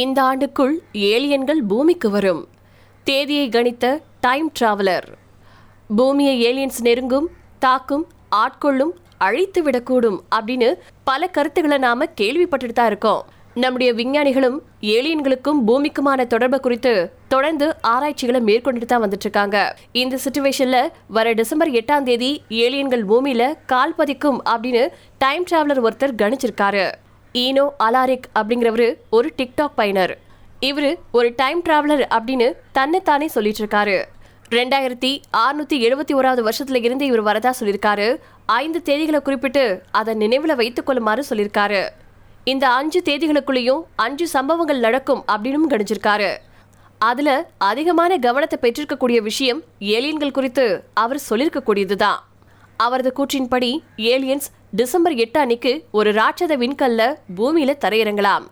[0.00, 0.74] இந்த ஆண்டுக்குள்
[1.10, 2.40] ஏலியன்கள் பூமிக்கு வரும்.
[3.06, 3.84] தேதியை கணித்த
[4.24, 5.06] டைம் டிராவலர்.
[5.96, 7.28] பூமியை ஏலியன்ஸ் நெருங்கும்
[7.64, 8.04] தாக்கும்
[8.42, 8.92] ஆட்கொள்ளும்
[9.26, 10.68] அழித்து விடக்கூடும் அப்படின்னு
[11.10, 13.22] பல கருத்துக்களை நாம கேள்விப்பட்டுட்டு தான் இருக்கோம்.
[13.62, 14.58] நம்முடைய விஞ்ஞானிகளும்
[14.96, 16.94] ஏலியன்களுக்கும் பூமிக்குமான தொடர்பு குறித்து
[17.28, 19.58] தொடர்ந்து ஆராய்ச்சிகளை மேற்கொண்டுட்டு தான் வந்துட்டு இருக்காங்க
[20.02, 20.80] இந்த சுச்சுவேஷன்ல
[21.18, 22.30] வர டிசம்பர் எட்டாம் தேதி
[22.64, 24.84] ஏலியன்கள் பூமியில கால் பதிக்கும் அப்படின்னு
[25.24, 26.86] டைம் டிராவலர் ஒருத்தர் கணிச்சிருக்காரு.
[27.32, 30.18] ஈனோ அலாரிக் அப்படிங்கிறவரு ஒரு டிக்டாக் பயனர்.
[30.60, 34.04] இவர் ஒரு டைம் டிராவலர் அப்படின்னு தன்னைத்தானே சொல்லிட்டு இருக்காரு
[34.50, 38.16] ரெண்டாயிரத்தி அறுநூத்தி எழுபத்தி ஓராவது வருஷத்துல இருந்து இவர் வரதா சொல்லியிருக்காரு.
[38.46, 41.88] ஐந்து தேதிகளை குறிப்பிட்டு அதை நினைவுல வைத்துக் கொள்ளுமாறு சொல்லியிருக்காரு.
[42.44, 46.36] இந்த அஞ்சு தேதிகளுக்குள்ளேயும் அஞ்சு சம்பவங்கள் நடக்கும் அப்படின்னு கணிச்சிருக்காரு.
[46.98, 52.16] அதுல அதிகமான கவனத்தை பெற்றிருக்கக்கூடிய விஷயம் ஏலியன்கள் குறித்து அவர் சொல்லியிருக்கக்கூடியதுதான்.
[52.76, 58.44] அவரது கூற்றின்படி ஏலியன்ஸ் டிசம்பர் எட்டு அன்னைக்கு ஒரு ராட்சத விண்கல்ல பூமியில தரையிறங்கலாம்.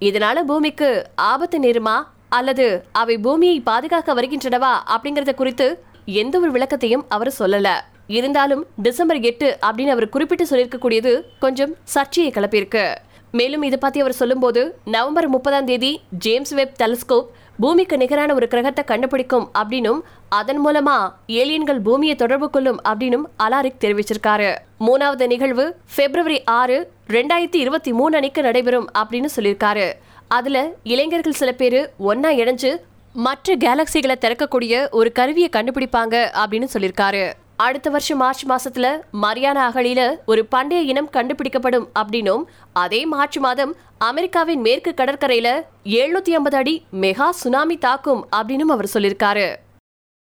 [0.00, 2.02] இதனால பூமிக்கு ஆபத்து நேருமா?
[2.28, 4.72] அல்லது அவை பூமியை பாதுகாக்க வருகின்றனவா?
[4.86, 7.80] அப்படிங்கறத குறித்து எந்த ஒரு விளக்கத்தையும் அவர் சொல்லல.
[8.06, 12.94] இருந்தாலும் டிசம்பர் எட்டு அப்படின்னு அவர் குறிப்பிட்டு சொல்லியிருக்கக்கூடியது கொஞ்சம் சர்ச்சையை கிளப்பியிருக்கு.
[13.32, 17.26] மேலும் இது பத்தி அவர் சொல்லும்போது நவம்பர் முப்பதாம் தேதி ஜேம்ஸ் வெப் டெலிஸ்கோப்
[17.60, 24.50] பூமிக்கு நிகரான ஒரு கிரகத்தை கண்டுபிடிக்கும் அப்படின்னும் அதன் மூலமா ஏலியன்கள் பூமியை தொடர்பு கொள்ளும் அப்படின்னும் அலாரிக் தெரிவிச்சிருக்காரு.
[24.80, 29.92] மூணாவது நிகழ்வு பிப்ரவரி ஆறு ரெண்டாயிரத்தி இருபத்தி மூணு அன்னைக்கு நடைபெறும் அப்படின்னு சொல்லியிருக்காரு.
[30.28, 32.76] அதுல இளைஞர்கள் சில பேர் ஒன்னா இணைஞ்சு
[33.12, 37.24] மற்ற கேலக்சிகளை திறக்கக்கூடிய ஒரு கருவியை கண்டுபிடிப்பாங்க அப்படின்னு சொல்லியிருக்காரு.
[37.62, 38.86] அடுத்த வருஷம் மார்ச் மாசத்துல
[39.22, 42.44] மரியானா அகழியில ஒரு பண்டைய இனம் கண்டுபிடிக்கப்படும் அப்படின்னும்
[42.82, 43.72] அதே மார்ச் மாதம்
[44.08, 45.48] அமெரிக்காவின் மேற்கு கடற்கரையில
[45.98, 49.48] எழுநூத்தி ஐம்பது அடி மெகா சுனாமி தாக்கும் அப்படின்னும் அவர் சொல்லியிருக்காரு.